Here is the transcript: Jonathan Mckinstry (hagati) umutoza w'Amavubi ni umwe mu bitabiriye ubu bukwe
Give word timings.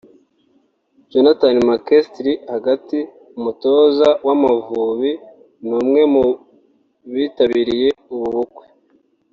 Jonathan 1.11 1.55
Mckinstry 1.67 2.33
(hagati) 2.53 2.97
umutoza 3.37 4.09
w'Amavubi 4.25 5.11
ni 5.65 5.71
umwe 5.79 6.01
mu 6.13 6.25
bitabiriye 7.13 7.89
ubu 8.13 8.27
bukwe 8.35 8.65